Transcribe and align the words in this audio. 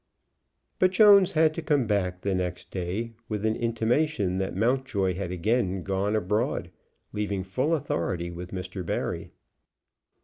But 0.79 0.89
Jones 0.93 1.33
had 1.33 1.53
to 1.53 1.61
come 1.61 1.85
back 1.85 2.21
the 2.21 2.33
next 2.33 2.71
day 2.71 3.13
with 3.29 3.45
an 3.45 3.55
intimation 3.55 4.39
that 4.39 4.55
Mountjoy 4.55 5.13
had 5.13 5.31
again 5.31 5.83
gone 5.83 6.15
abroad, 6.15 6.71
leaving 7.13 7.43
full 7.43 7.75
authority 7.75 8.31
with 8.31 8.49
Mr. 8.49 8.83
Barry. 8.83 9.29